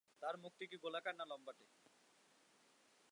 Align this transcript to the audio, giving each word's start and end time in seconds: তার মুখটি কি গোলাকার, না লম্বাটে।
তার 0.21 0.35
মুখটি 0.37 0.65
কি 0.67 0.77
গোলাকার, 0.83 1.13
না 1.15 1.25
লম্বাটে। 1.25 1.65